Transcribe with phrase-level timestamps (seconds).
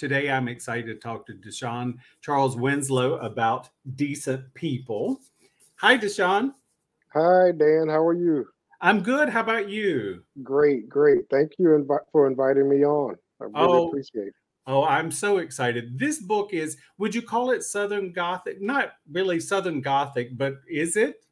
[0.00, 5.20] Today, I'm excited to talk to Deshawn Charles Winslow about decent people.
[5.76, 6.54] Hi, Deshawn.
[7.12, 7.86] Hi, Dan.
[7.86, 8.46] How are you?
[8.80, 9.28] I'm good.
[9.28, 10.24] How about you?
[10.42, 11.28] Great, great.
[11.30, 13.16] Thank you invi- for inviting me on.
[13.42, 14.34] I really oh, appreciate it.
[14.66, 15.98] Oh, I'm so excited.
[15.98, 18.58] This book is, would you call it Southern Gothic?
[18.58, 21.26] Not really Southern Gothic, but is it?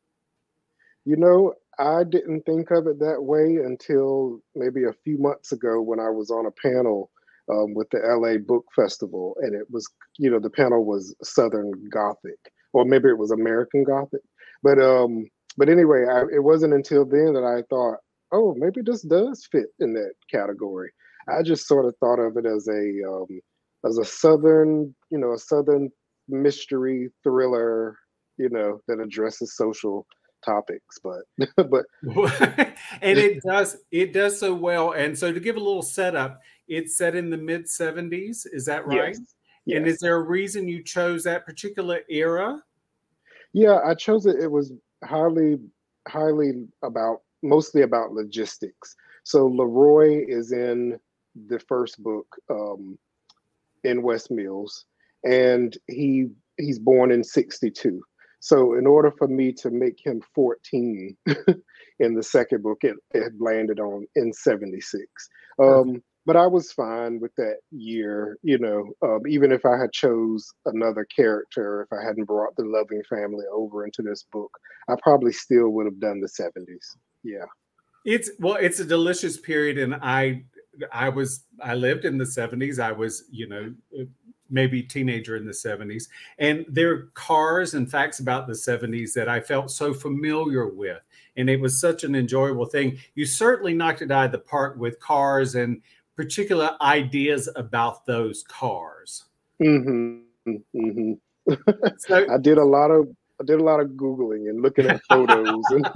[1.07, 5.81] You know, I didn't think of it that way until maybe a few months ago
[5.81, 7.11] when I was on a panel
[7.51, 9.89] um, with the LA Book Festival, and it was,
[10.19, 12.39] you know, the panel was Southern Gothic,
[12.73, 14.23] or maybe it was American Gothic,
[14.63, 17.99] but um, but anyway, I, it wasn't until then that I thought,
[18.33, 20.91] oh, maybe this does fit in that category.
[21.29, 23.41] I just sort of thought of it as a um,
[23.85, 25.91] as a Southern, you know, a Southern
[26.29, 27.97] mystery thriller,
[28.37, 30.07] you know, that addresses social
[30.45, 31.85] topics but but
[33.03, 36.97] and it does it does so well and so to give a little setup it's
[36.97, 38.47] set in the mid 70s.
[38.53, 39.15] Is that right?
[39.15, 39.35] Yes.
[39.65, 39.77] Yes.
[39.77, 42.63] And is there a reason you chose that particular era?
[43.53, 44.37] Yeah, I chose it.
[44.43, 44.73] It was
[45.05, 45.59] highly,
[46.09, 48.97] highly about mostly about logistics.
[49.25, 50.99] So Leroy is in
[51.49, 52.99] the first book um,
[53.85, 54.87] in West Mills,
[55.25, 58.03] and he he's born in '62.
[58.41, 61.17] So in order for me to make him 14
[61.99, 65.07] in the second book, it, it landed on in '76.
[65.61, 69.95] Um, but I was fine with that year, you know, um, even if I had
[69.95, 74.51] chose another character, if I hadn't brought the loving family over into this book,
[74.91, 76.99] I probably still would have done the 70s.
[77.25, 77.47] Yeah.
[78.05, 79.79] It's well, it's a delicious period.
[79.79, 80.43] And I,
[80.93, 82.79] I was, I lived in the 70s.
[82.79, 83.75] I was, you know,
[84.51, 86.09] maybe teenager in the 70s.
[86.39, 91.01] And there are cars and facts about the 70s that I felt so familiar with.
[91.39, 92.99] And it was such an enjoyable thing.
[93.15, 95.81] You certainly knocked it out of the park with cars and
[96.19, 99.27] particular ideas about those cars.
[99.63, 100.57] Mm-hmm.
[100.77, 101.13] Mm-hmm.
[101.99, 103.07] so, I did a lot of
[103.41, 105.63] I did a lot of googling and looking at photos.
[105.71, 105.89] and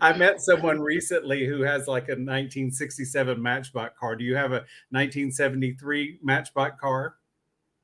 [0.00, 4.14] I met someone recently who has like a 1967 Matchbox car.
[4.14, 7.16] Do you have a 1973 Matchbox car?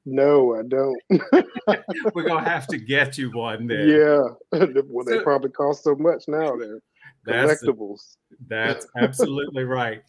[0.04, 1.02] No, I don't.
[2.14, 3.88] We're gonna have to get you one then.
[3.88, 4.22] Yeah,
[4.86, 6.56] well, they probably cost so much now.
[6.56, 6.80] Then
[7.26, 8.16] collectibles.
[8.48, 10.02] That's, that's absolutely right.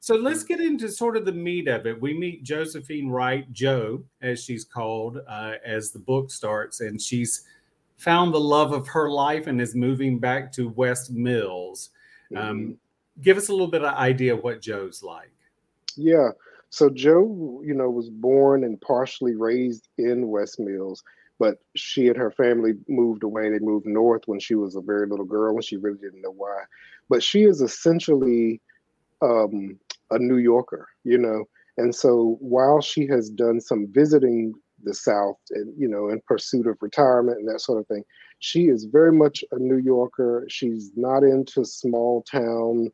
[0.00, 2.00] So let's get into sort of the meat of it.
[2.00, 7.46] We meet Josephine Wright, Jo, as she's called, uh, as the book starts, and she's
[7.96, 11.90] found the love of her life and is moving back to West Mills.
[12.36, 13.22] Um, mm-hmm.
[13.22, 15.32] Give us a little bit of idea what Jo's like.
[15.96, 16.30] Yeah.
[16.70, 21.02] So Jo, you know, was born and partially raised in West Mills
[21.38, 23.50] but she and her family moved away.
[23.50, 26.34] They moved north when she was a very little girl, and she really didn't know
[26.36, 26.62] why.
[27.08, 28.60] But she is essentially
[29.20, 29.78] um,
[30.10, 31.44] a New Yorker, you know.
[31.76, 36.66] And so while she has done some visiting the South, and you know, in pursuit
[36.66, 38.04] of retirement and that sort of thing,
[38.38, 40.46] she is very much a New Yorker.
[40.48, 42.92] She's not into small town,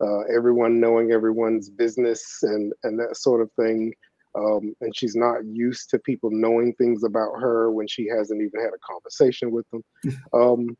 [0.00, 3.94] uh, everyone knowing everyone's business and and that sort of thing
[4.34, 8.60] um, and she's not used to people knowing things about her when she hasn't even
[8.60, 9.84] had a conversation with them.
[10.32, 10.76] Um,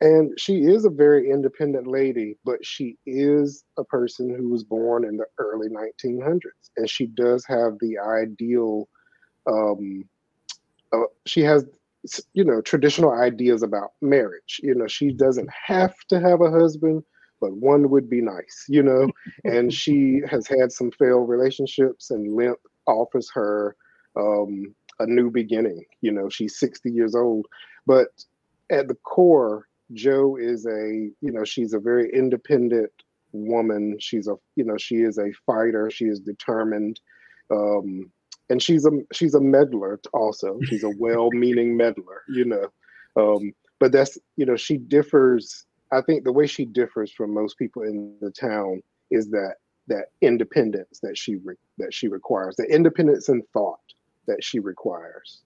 [0.00, 5.04] and she is a very independent lady, but she is a person who was born
[5.04, 6.40] in the early 1900s,
[6.76, 8.88] and she does have the ideal.
[9.46, 10.04] Um,
[10.92, 11.64] uh, she has,
[12.34, 14.60] you know, traditional ideas about marriage.
[14.62, 17.02] You know, she doesn't have to have a husband,
[17.40, 18.66] but one would be nice.
[18.68, 19.08] You know,
[19.44, 23.76] and she has had some failed relationships and limp offers her
[24.16, 25.84] um, a new beginning.
[26.00, 27.46] You know, she's 60 years old,
[27.86, 28.08] but
[28.70, 32.90] at the core, Jo is a, you know, she's a very independent
[33.32, 33.96] woman.
[34.00, 35.90] She's a, you know, she is a fighter.
[35.90, 37.00] She is determined.
[37.50, 38.10] Um,
[38.48, 40.58] and she's a she's a meddler also.
[40.64, 42.68] She's a well-meaning meddler, you know.
[43.16, 45.66] Um, but that's you know she differs.
[45.92, 49.56] I think the way she differs from most people in the town is that
[49.88, 53.80] that independence that she re- that she requires, the independence in thought
[54.26, 55.42] that she requires.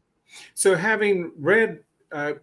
[0.54, 1.80] So, having read
[2.12, 2.34] uh,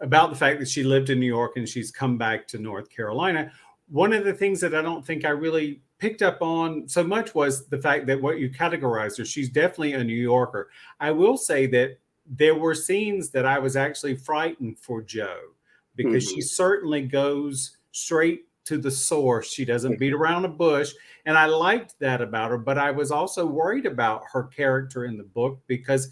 [0.00, 2.88] about the fact that she lived in New York and she's come back to North
[2.90, 3.52] Carolina,
[3.88, 7.34] one of the things that I don't think I really picked up on so much
[7.34, 10.70] was the fact that what you categorized her, she's definitely a New Yorker.
[11.00, 15.36] I will say that there were scenes that I was actually frightened for Jo
[15.96, 16.36] because mm-hmm.
[16.36, 19.50] she certainly goes straight to the source.
[19.50, 20.92] She doesn't beat around a bush.
[21.26, 25.16] And I liked that about her, but I was also worried about her character in
[25.16, 26.10] the book because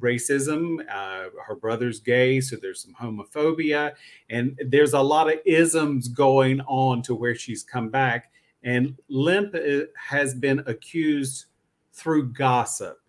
[0.00, 3.92] racism, uh, her brother's gay, so there's some homophobia,
[4.28, 8.30] and there's a lot of isms going on to where she's come back.
[8.62, 11.46] And Limp uh, has been accused
[11.92, 13.00] through gossip.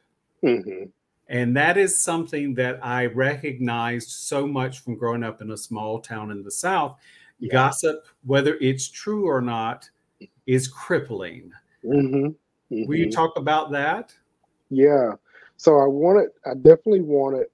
[0.43, 0.85] Mm-hmm.
[1.27, 5.99] And that is something that I recognized so much from growing up in a small
[5.99, 6.97] town in the South.
[7.39, 7.51] Yeah.
[7.51, 9.89] Gossip, whether it's true or not,
[10.47, 11.51] is crippling.
[11.83, 12.25] Mm-hmm.
[12.25, 12.87] Mm-hmm.
[12.87, 14.13] Will you talk about that?
[14.69, 15.13] Yeah.
[15.57, 17.47] So I wanted, I definitely wanted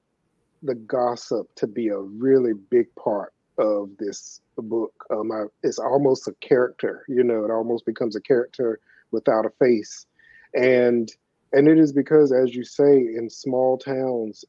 [0.64, 4.94] the gossip to be a really big part of this book.
[5.10, 8.80] Um, I, it's almost a character, you know, it almost becomes a character
[9.12, 10.06] without a face.
[10.54, 11.12] And
[11.54, 14.46] and it is because as you say in small towns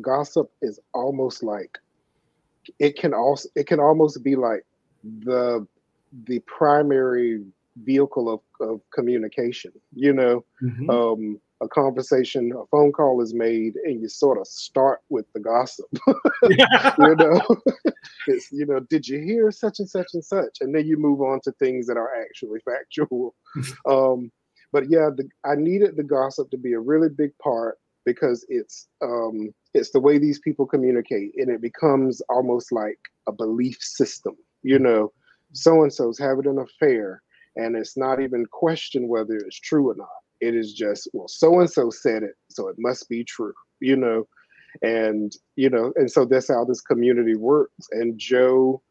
[0.00, 1.78] gossip is almost like
[2.78, 4.64] it can also it can almost be like
[5.20, 5.66] the
[6.26, 7.44] the primary
[7.82, 10.88] vehicle of, of communication you know mm-hmm.
[10.90, 15.40] um, a conversation a phone call is made and you sort of start with the
[15.40, 15.86] gossip
[16.48, 16.56] you
[16.98, 17.40] know
[18.28, 21.20] it's you know did you hear such and such and such and then you move
[21.20, 23.34] on to things that are actually factual
[23.88, 24.30] um,
[24.74, 28.88] but yeah, the, I needed the gossip to be a really big part because it's
[29.00, 32.98] um, it's the way these people communicate, and it becomes almost like
[33.28, 34.34] a belief system.
[34.64, 35.12] You know,
[35.52, 37.22] so and so's having an affair,
[37.54, 40.08] and it's not even questioned whether it's true or not.
[40.40, 43.52] It is just well, so and so said it, so it must be true.
[43.80, 44.26] You know,
[44.82, 47.86] and you know, and so that's how this community works.
[47.92, 48.82] And Jo,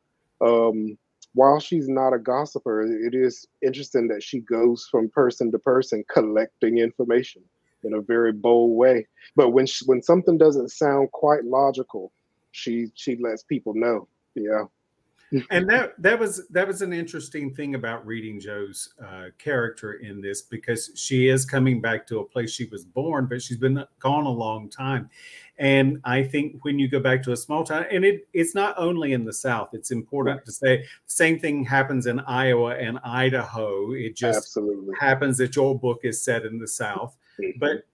[0.42, 0.96] um,
[1.34, 6.04] while she's not a gossiper, it is interesting that she goes from person to person
[6.14, 7.42] collecting information
[7.84, 9.08] in a very bold way.
[9.36, 12.14] But when she, when something doesn't sound quite logical,
[12.52, 14.08] she she lets people know.
[14.36, 14.66] Yeah
[15.50, 20.22] and that that was that was an interesting thing about reading Jo's uh, character in
[20.22, 23.84] this because she is coming back to a place she was born, but she's been
[24.00, 25.10] gone a long time.
[25.58, 28.76] And I think when you go back to a small town, and it it's not
[28.78, 30.46] only in the South, it's important right.
[30.46, 33.94] to say the same thing happens in Iowa and Idaho.
[33.94, 34.96] It just Absolutely.
[35.00, 37.18] happens that your book is set in the South.
[37.40, 37.60] Mm-hmm.
[37.60, 37.86] But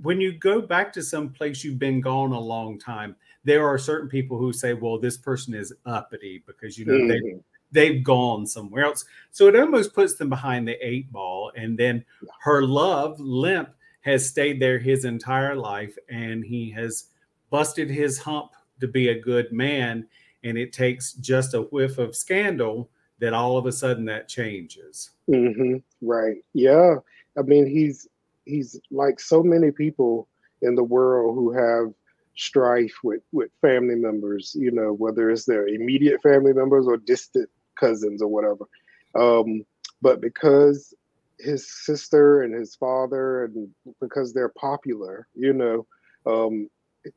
[0.00, 3.16] when you go back to some place you've been gone a long time,
[3.48, 7.08] there are certain people who say, well, this person is uppity because you know mm-hmm.
[7.08, 7.40] they
[7.70, 9.04] they've gone somewhere else.
[9.30, 11.52] So it almost puts them behind the eight ball.
[11.56, 12.04] And then
[12.40, 17.04] her love, Limp, has stayed there his entire life and he has
[17.50, 20.06] busted his hump to be a good man.
[20.44, 25.10] And it takes just a whiff of scandal that all of a sudden that changes.
[25.28, 25.76] Mm-hmm.
[26.00, 26.36] Right.
[26.54, 26.96] Yeah.
[27.36, 28.08] I mean, he's
[28.44, 30.28] he's like so many people
[30.62, 31.92] in the world who have
[32.38, 37.50] strife with with family members you know whether it's their immediate family members or distant
[37.78, 38.64] cousins or whatever.
[39.14, 39.64] Um,
[40.00, 40.94] but because
[41.40, 43.68] his sister and his father and
[44.00, 45.86] because they're popular you know
[46.26, 46.68] um,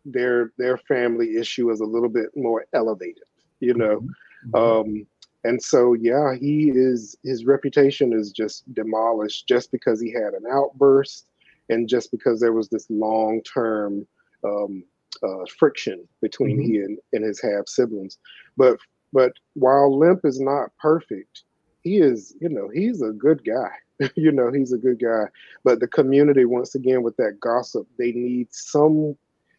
[0.06, 3.24] their their family issue is a little bit more elevated
[3.60, 4.02] you know.
[4.48, 4.56] Mm-hmm.
[4.56, 5.08] um,
[5.44, 10.46] and so yeah he is his reputation is just demolished just because he had an
[10.52, 11.28] outburst
[11.70, 14.08] and just because there was this long term
[14.44, 14.84] um,
[15.24, 16.72] uh, friction between mm-hmm.
[16.72, 18.18] he and, and his half siblings.
[18.58, 18.78] But
[19.14, 21.44] but while Limp is not perfect,
[21.84, 23.72] he is you know he's a good guy.
[24.16, 25.26] you know he's a good guy.
[25.64, 29.18] But the community once again with that gossip, they need some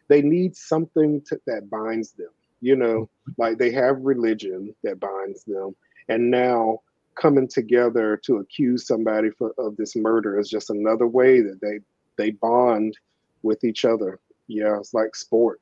[0.09, 2.29] they need something to, that binds them.
[2.61, 5.75] You know, like they have religion that binds them,
[6.07, 6.79] and now
[7.15, 11.79] coming together to accuse somebody for, of this murder is just another way that they
[12.17, 12.97] they bond
[13.43, 15.59] with each other yeah, it's like sport.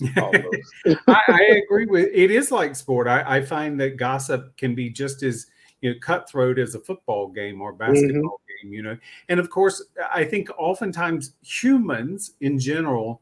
[0.16, 0.42] I,
[1.06, 3.06] I, agree with it is like sport.
[3.06, 5.46] I, I, find that gossip can be just as
[5.82, 8.66] you know cutthroat as a football game or basketball mm-hmm.
[8.66, 8.96] game, you know.
[9.28, 13.20] And of course, I think oftentimes humans in general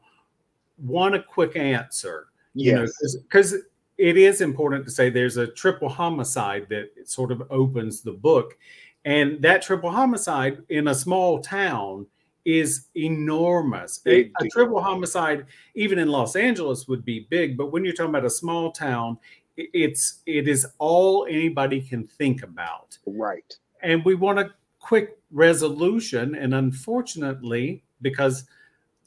[0.77, 2.27] want a quick answer.
[2.53, 2.91] You yes.
[3.01, 3.55] know, because
[3.99, 8.57] it is important to say there's a triple homicide that sort of opens the book.
[9.03, 12.07] And that triple homicide in a small town
[12.49, 14.01] is enormous.
[14.05, 18.09] A, a, triple homicide, even in Los Angeles, would be big, but when you're talking
[18.09, 19.17] about a small town,
[19.57, 22.97] it's it is all anybody can think about.
[23.05, 23.53] Right.
[23.81, 26.35] And we want a quick resolution.
[26.35, 28.45] And unfortunately, because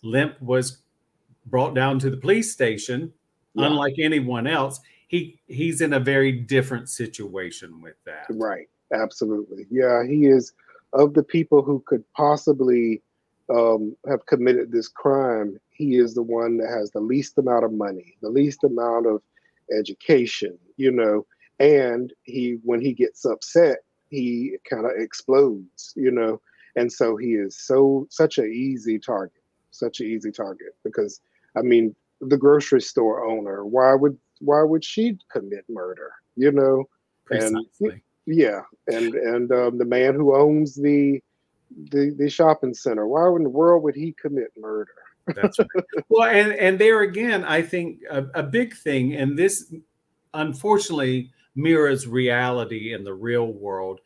[0.02, 0.78] Limp was
[1.46, 3.12] brought down to the police station,
[3.54, 3.66] yeah.
[3.66, 8.26] unlike anyone else, he he's in a very different situation with that.
[8.30, 8.68] Right.
[8.92, 9.66] Absolutely.
[9.70, 10.52] Yeah, he is
[10.92, 13.02] of the people who could possibly
[13.50, 17.72] um, have committed this crime, he is the one that has the least amount of
[17.72, 19.22] money, the least amount of
[19.76, 21.26] education, you know,
[21.58, 26.40] and he when he gets upset, he kind of explodes, you know,
[26.76, 31.20] and so he is so such an easy target, such an easy target because
[31.56, 36.84] I mean the grocery store owner, why would why would she commit murder, you know?
[37.24, 37.62] Precisely.
[37.80, 41.22] And yeah, and and um, the man who owns the
[41.90, 44.90] the the shopping center, why in the world would he commit murder?
[45.26, 45.68] That's right.
[46.08, 49.72] well, and and there again, I think a, a big thing, and this
[50.34, 54.00] unfortunately mirrors reality in the real world.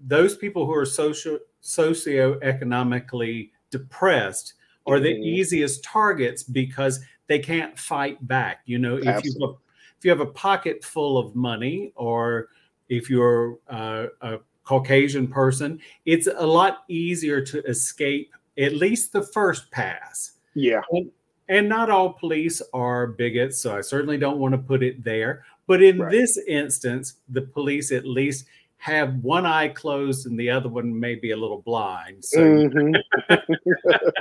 [0.00, 4.54] Those people who are social socioeconomically depressed
[4.86, 5.22] are the mm-hmm.
[5.22, 8.60] easiest targets because they can't fight back.
[8.66, 9.58] You know, if you
[9.98, 12.48] if you have a pocket full of money, or
[12.88, 19.22] if you're uh, a Caucasian person, it's a lot easier to escape at least the
[19.22, 20.32] first pass.
[20.54, 20.82] Yeah.
[20.90, 21.10] And,
[21.48, 25.44] and not all police are bigots, so I certainly don't want to put it there.
[25.66, 26.10] But in right.
[26.10, 28.46] this instance, the police at least
[28.82, 32.24] have one eye closed and the other one may be a little blind.
[32.24, 32.94] So mm-hmm.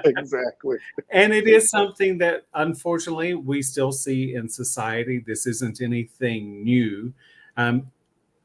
[0.06, 0.78] exactly.
[1.10, 5.24] and it is something that unfortunately we still see in society.
[5.26, 7.12] This isn't anything new.
[7.58, 7.88] Um,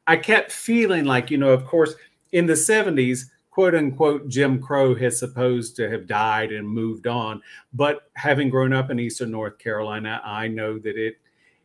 [0.07, 1.93] I kept feeling like, you know, of course,
[2.31, 7.41] in the 70s, quote unquote, Jim Crow has supposed to have died and moved on.
[7.73, 11.17] But having grown up in Eastern North Carolina, I know that it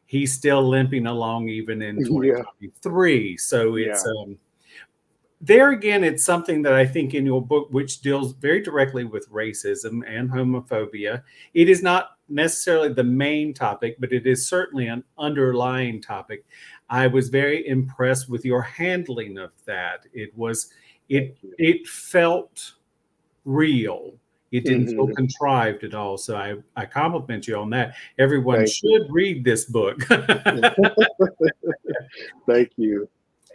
[0.06, 3.30] he's still limping along even in 2023.
[3.30, 3.36] Yeah.
[3.38, 4.22] So it's yeah.
[4.22, 4.38] um,
[5.40, 9.28] there again, it's something that I think in your book, which deals very directly with
[9.30, 11.22] racism and homophobia,
[11.52, 16.44] it is not necessarily the main topic, but it is certainly an underlying topic.
[16.92, 20.06] I was very impressed with your handling of that.
[20.12, 20.68] It was
[21.08, 22.74] it it felt
[23.44, 24.14] real
[24.52, 24.96] it didn't mm-hmm.
[24.96, 26.18] feel contrived at all.
[26.18, 27.94] So I, I compliment you on that.
[28.18, 29.08] Everyone Thank should you.
[29.08, 30.02] read this book.
[32.46, 33.08] Thank you.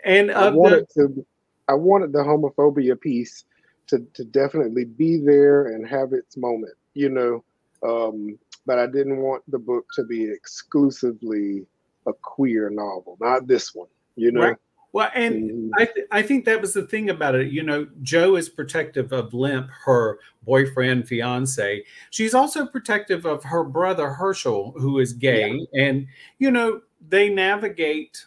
[0.03, 1.25] And I wanted the, to
[1.67, 3.45] I wanted the homophobia piece
[3.87, 7.43] to, to definitely be there and have its moment, you know.
[7.87, 11.67] Um, but I didn't want the book to be exclusively
[12.07, 14.41] a queer novel, not this one, you know.
[14.41, 14.57] Right.
[14.93, 15.69] Well, and mm-hmm.
[15.77, 17.51] I th- I think that was the thing about it.
[17.51, 21.83] You know, Jo is protective of Limp, her boyfriend, fiance.
[22.09, 25.83] She's also protective of her brother Herschel, who is gay, yeah.
[25.83, 26.07] and
[26.39, 28.25] you know they navigate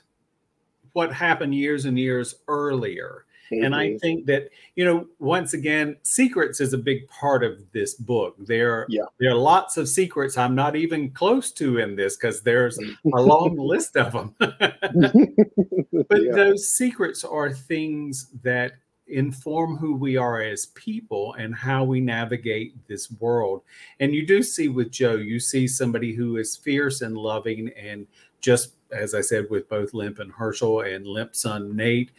[0.93, 3.25] what happened years and years earlier.
[3.51, 7.95] And I think that, you know, once again, secrets is a big part of this
[7.95, 8.37] book.
[8.39, 9.03] There, yeah.
[9.19, 13.21] there are lots of secrets I'm not even close to in this because there's a
[13.21, 14.35] long list of them.
[14.39, 16.33] but yeah.
[16.33, 18.73] those secrets are things that
[19.09, 23.63] inform who we are as people and how we navigate this world.
[23.99, 28.07] And you do see with Jo, you see somebody who is fierce and loving and
[28.41, 32.11] just as I said with both Limp and Herschel and Limp son Nate,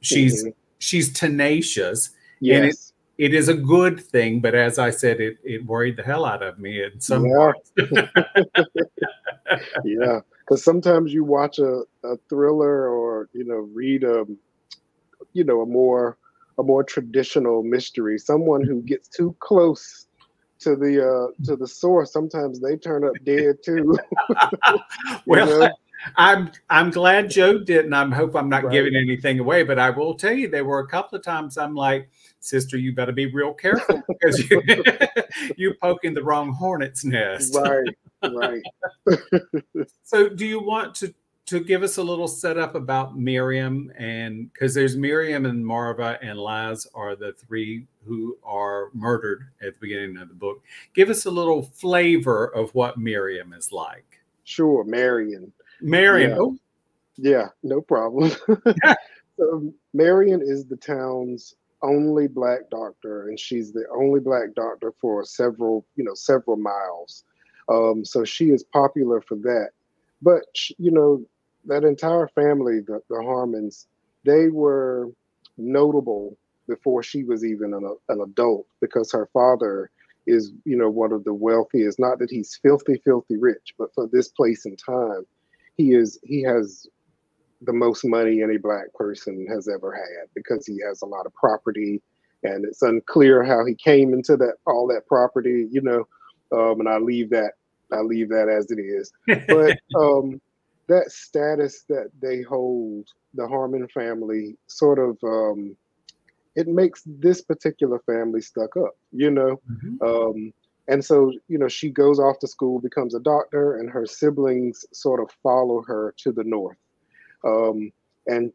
[0.00, 0.50] she's mm-hmm
[0.84, 2.10] she's tenacious.
[2.40, 2.56] Yes.
[2.56, 6.02] And it, it is a good thing, but as I said, it, it worried the
[6.02, 7.52] hell out of me in some yeah.
[9.84, 10.20] yeah.
[10.40, 14.26] Because sometimes you watch a, a thriller or, you know, read a,
[15.32, 16.18] you know, a more
[16.58, 18.18] a more traditional mystery.
[18.18, 20.06] Someone who gets too close
[20.60, 23.98] to the uh to the source, sometimes they turn up dead too.
[25.26, 25.70] well,
[26.16, 27.92] I'm I'm glad Jo didn't.
[27.92, 28.72] I hope I'm not right.
[28.72, 31.74] giving anything away, but I will tell you there were a couple of times I'm
[31.74, 32.08] like,
[32.40, 34.62] sister, you better be real careful because you
[35.56, 37.54] you poking the wrong hornet's nest.
[37.54, 37.96] Right,
[38.32, 38.62] right.
[40.02, 41.14] so do you want to
[41.46, 46.38] to give us a little setup about Miriam and because there's Miriam and Marva and
[46.38, 50.62] Laz are the three who are murdered at the beginning of the book.
[50.94, 54.20] Give us a little flavor of what Miriam is like.
[54.44, 55.52] Sure, Marion.
[55.80, 56.30] Marion.
[56.30, 56.56] Yeah, oh.
[57.16, 58.30] yeah no problem.
[59.36, 65.24] so Marion is the town's only black doctor, and she's the only black doctor for
[65.24, 67.24] several, you know, several miles.
[67.68, 69.70] Um, so she is popular for that.
[70.22, 70.44] But
[70.78, 71.24] you know,
[71.66, 73.86] that entire family, the, the Harmons,
[74.24, 75.10] they were
[75.56, 79.90] notable before she was even an, an adult because her father
[80.26, 81.98] is, you know, one of the wealthiest.
[81.98, 85.26] Not that he's filthy, filthy rich, but for this place and time,
[85.76, 86.86] he is he has
[87.62, 91.34] the most money any black person has ever had because he has a lot of
[91.34, 92.02] property
[92.42, 96.06] and it's unclear how he came into that all that property you know
[96.52, 97.52] um, and i leave that
[97.92, 99.12] i leave that as it is
[99.48, 100.40] but um,
[100.86, 105.76] that status that they hold the harmon family sort of um,
[106.56, 109.60] it makes this particular family stuck up, you know.
[109.70, 110.04] Mm-hmm.
[110.86, 114.84] And so, you know, she goes off to school, becomes a doctor, and her siblings
[114.92, 116.76] sort of follow her to the north.
[117.44, 117.90] Um,
[118.26, 118.52] and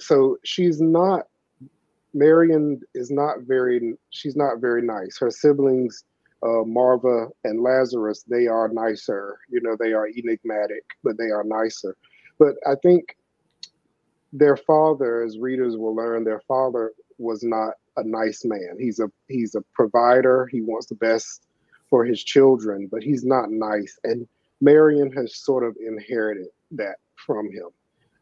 [0.00, 1.26] so she's not
[2.14, 5.16] Marion is not very she's not very nice.
[5.18, 6.04] Her siblings,
[6.42, 9.38] uh, Marva and Lazarus, they are nicer.
[9.48, 11.96] You know, they are enigmatic, but they are nicer.
[12.38, 13.16] But I think
[14.32, 18.76] their father, as readers will learn, their father was not a nice man.
[18.78, 20.46] He's a he's a provider.
[20.46, 21.46] He wants the best
[21.92, 23.98] for his children, but he's not nice.
[24.02, 24.26] And
[24.62, 27.68] Marion has sort of inherited that from him,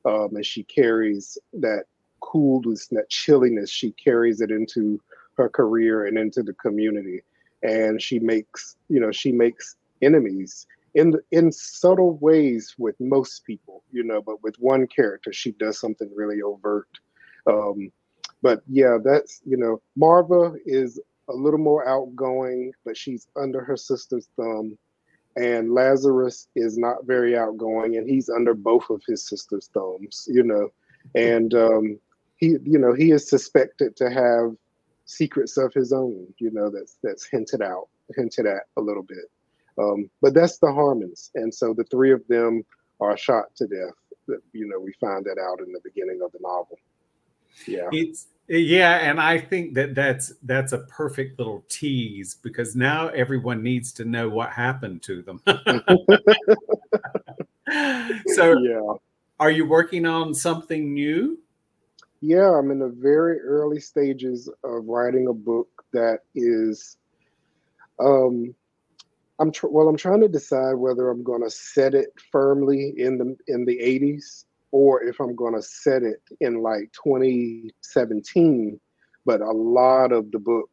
[0.04, 1.84] um, and she carries that
[2.18, 3.70] coolness, that chilliness.
[3.70, 5.00] She carries it into
[5.36, 7.22] her career and into the community,
[7.62, 13.84] and she makes you know she makes enemies in in subtle ways with most people,
[13.92, 16.88] you know, but with one character, she does something really overt.
[17.46, 17.92] Um,
[18.42, 20.98] but yeah, that's you know, Marva is
[21.30, 24.76] a little more outgoing, but she's under her sister's thumb.
[25.37, 30.42] And Lazarus is not very outgoing, and he's under both of his sister's thumbs, you
[30.42, 30.68] know.
[31.14, 31.99] And um,
[32.37, 34.56] he, you know, he is suspected to have
[35.04, 39.30] secrets of his own, you know, that's that's hinted out, hinted at a little bit.
[39.78, 42.64] Um, but that's the Harmons, and so the three of them
[43.00, 44.38] are shot to death.
[44.52, 46.78] You know, we find that out in the beginning of the novel.
[47.66, 53.07] Yeah, it's yeah, and I think that that's that's a perfect little tease because now
[53.09, 55.40] everyone needs to know what happened to them.
[58.35, 58.95] so, yeah,
[59.38, 61.38] are you working on something new?
[62.21, 66.97] Yeah, I'm in the very early stages of writing a book that is
[68.00, 68.52] um
[69.38, 69.88] I'm tr- well.
[69.88, 73.78] I'm trying to decide whether I'm going to set it firmly in the in the
[73.78, 78.80] 80s or if I'm going to set it in like 2017.
[79.26, 80.70] But a lot of the book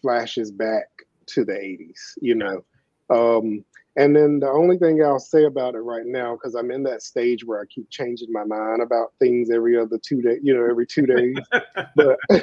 [0.00, 0.86] flashes back
[1.26, 2.64] to the 80s, you know.
[3.10, 3.64] Um,
[3.96, 7.02] and then the only thing I'll say about it right now, because I'm in that
[7.02, 10.64] stage where I keep changing my mind about things every other two days, you know,
[10.68, 11.36] every two days.
[11.96, 12.18] but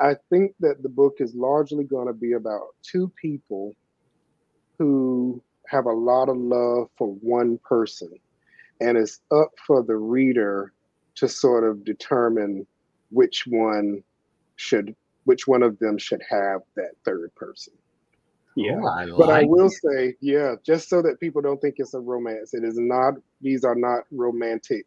[0.00, 3.74] I think that the book is largely going to be about two people
[4.78, 8.12] who have a lot of love for one person.
[8.80, 10.72] And it's up for the reader
[11.16, 12.66] to sort of determine
[13.10, 14.02] which one
[14.56, 17.72] should, which one of them should have that third person.
[18.54, 18.80] Yeah.
[18.82, 19.72] Oh, I like but I will it.
[19.72, 23.64] say, yeah, just so that people don't think it's a romance, it is not, these
[23.64, 24.86] are not romantic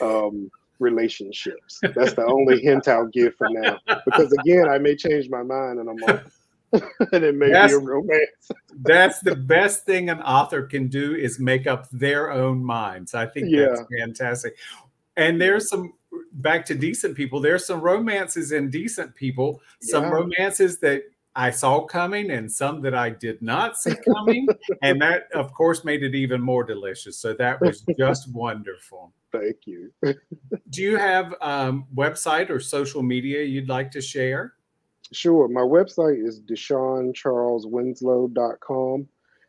[0.00, 1.80] um, relationships.
[1.82, 3.78] That's the only hint I'll give for now.
[4.06, 6.39] Because again, I may change my mind in a month.
[7.12, 8.50] and it may that's, be a romance.
[8.82, 13.14] that's the best thing an author can do is make up their own minds.
[13.14, 13.66] I think yeah.
[13.66, 14.56] that's fantastic.
[15.16, 15.92] And there's some
[16.32, 17.40] back to decent people.
[17.40, 19.60] There's some romances in decent people.
[19.80, 20.10] Some yeah.
[20.10, 21.02] romances that
[21.36, 24.48] I saw coming and some that I did not see coming.
[24.82, 27.16] and that, of course, made it even more delicious.
[27.18, 29.12] So that was just wonderful.
[29.32, 29.92] Thank you.
[30.02, 34.54] Do you have um, website or social media you'd like to share?
[35.12, 35.48] Sure.
[35.48, 39.08] My website is DeshawnCharlesWinslow.com.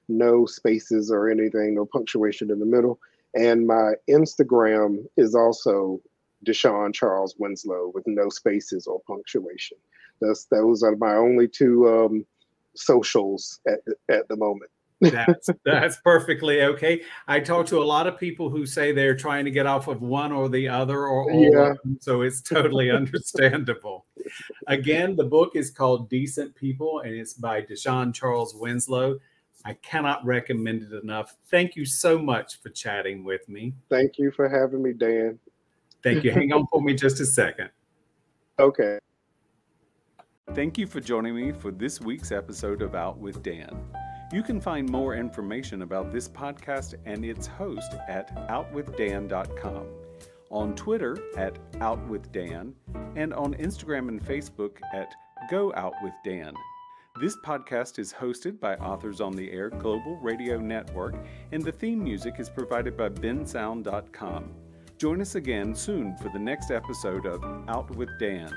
[0.09, 2.99] No spaces or anything, no punctuation in the middle.
[3.35, 6.01] And my Instagram is also
[6.45, 9.77] Deshawn Charles Winslow with no spaces or punctuation.
[10.19, 12.25] That's those are my only two um,
[12.75, 14.71] socials at at the moment
[15.01, 17.01] that's that's perfectly okay.
[17.27, 20.01] I talk to a lot of people who say they're trying to get off of
[20.01, 21.73] one or the other or all yeah.
[21.99, 24.05] so it's totally understandable.
[24.67, 29.19] Again, the book is called Decent People and it's by Deshawn Charles Winslow.
[29.65, 31.35] I cannot recommend it enough.
[31.49, 33.73] Thank you so much for chatting with me.
[33.89, 35.39] Thank you for having me, Dan.
[36.03, 36.31] Thank you.
[36.31, 37.69] Hang on for me just a second.
[38.59, 38.99] Okay.
[40.53, 43.79] Thank you for joining me for this week's episode of Out with Dan.
[44.33, 49.85] You can find more information about this podcast and its host at outwithdan.com,
[50.51, 52.73] on Twitter at outwithdan,
[53.15, 55.13] and on Instagram and Facebook at
[55.49, 56.53] Go Out with Dan.
[57.19, 61.15] This podcast is hosted by Authors on the Air Global Radio Network,
[61.51, 64.51] and the theme music is provided by bensound.com.
[64.97, 68.51] Join us again soon for the next episode of Out with Dan.